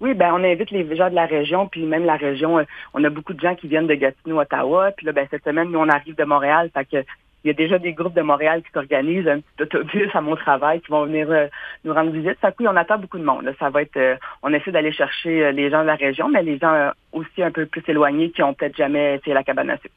Oui, 0.00 0.12
ben 0.12 0.30
on 0.34 0.44
invite 0.44 0.70
les 0.70 0.94
gens 0.94 1.08
de 1.08 1.14
la 1.14 1.24
région, 1.24 1.68
puis 1.68 1.84
même 1.84 2.04
la 2.04 2.16
région, 2.16 2.58
euh, 2.58 2.64
on 2.92 3.02
a 3.04 3.08
beaucoup 3.08 3.32
de 3.32 3.40
gens 3.40 3.54
qui 3.54 3.66
viennent 3.66 3.86
de 3.86 3.94
Gatineau, 3.94 4.40
Ottawa, 4.40 4.90
puis 4.92 5.06
là, 5.06 5.12
ben 5.12 5.26
cette 5.30 5.44
semaine, 5.44 5.70
nous, 5.70 5.78
on 5.78 5.88
arrive 5.88 6.14
de 6.14 6.24
Montréal, 6.24 6.70
fait 6.74 6.84
que 6.84 7.04
il 7.44 7.48
y 7.48 7.50
a 7.50 7.54
déjà 7.54 7.78
des 7.78 7.92
groupes 7.92 8.14
de 8.14 8.22
Montréal 8.22 8.60
qui 8.62 8.72
s'organisent, 8.72 9.28
un 9.28 9.40
petit 9.40 9.62
autobus 9.62 10.10
à 10.14 10.20
mon 10.20 10.34
travail 10.34 10.80
qui 10.80 10.90
vont 10.90 11.04
venir 11.06 11.30
euh, 11.30 11.46
nous 11.84 11.94
rendre 11.94 12.10
visite. 12.10 12.36
Ça 12.42 12.52
oui, 12.58 12.66
on 12.68 12.74
attend 12.74 12.98
beaucoup 12.98 13.18
de 13.18 13.24
monde. 13.24 13.54
Ça 13.60 13.70
va 13.70 13.82
être, 13.82 13.96
euh, 13.96 14.16
on 14.42 14.52
essaie 14.52 14.72
d'aller 14.72 14.92
chercher 14.92 15.52
les 15.52 15.70
gens 15.70 15.82
de 15.82 15.86
la 15.86 15.94
région, 15.94 16.28
mais 16.28 16.42
les 16.42 16.58
gens 16.58 16.90
aussi 17.12 17.42
un 17.42 17.52
peu 17.52 17.64
plus 17.66 17.84
éloignés 17.86 18.32
qui 18.32 18.42
ont 18.42 18.52
peut-être 18.52 18.76
jamais 18.76 19.14
été 19.14 19.30
à 19.30 19.34
la 19.34 19.44
cabane 19.44 19.70
à 19.70 19.76
sucre. 19.76 19.94